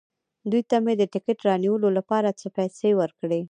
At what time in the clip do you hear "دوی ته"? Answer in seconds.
0.51-0.77